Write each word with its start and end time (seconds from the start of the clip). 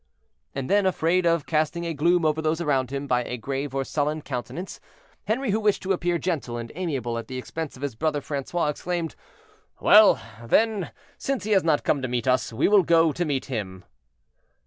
And 0.55 0.67
then, 0.67 0.87
afraid 0.87 1.27
of 1.27 1.45
casting 1.45 1.85
a 1.85 1.93
gloom 1.93 2.25
over 2.25 2.41
those 2.41 2.59
around 2.59 2.89
him 2.89 3.05
by 3.05 3.23
a 3.23 3.37
grave 3.37 3.75
or 3.75 3.83
sullen 3.83 4.23
countenance, 4.23 4.79
Henri, 5.27 5.51
who 5.51 5.59
wished 5.59 5.83
to 5.83 5.91
appear 5.93 6.17
gentle 6.17 6.57
and 6.57 6.71
amiable 6.73 7.19
at 7.19 7.27
the 7.27 7.37
expense 7.37 7.75
of 7.75 7.83
his 7.83 7.93
brother 7.93 8.19
Francois, 8.19 8.69
exclaimed, 8.69 9.15
"Well, 9.79 10.19
then, 10.43 10.89
since 11.19 11.43
he 11.43 11.51
has 11.51 11.63
not 11.63 11.83
come 11.83 12.01
to 12.01 12.07
meet 12.07 12.27
us, 12.27 12.51
we 12.51 12.67
will 12.67 12.81
go 12.81 13.11
to 13.11 13.23
meet 13.25 13.45
him." 13.45 13.83